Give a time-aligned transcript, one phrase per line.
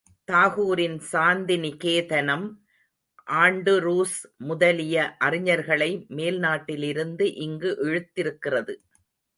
[0.27, 2.47] தாகூரின் சாந்தி நிகேதனம்,
[3.41, 8.75] ஆண்டுரூஸ் முதலிய அறிஞர்களை மேல் நாட்டிலிருந்து இங்கு இழுத்திருக்கிறது.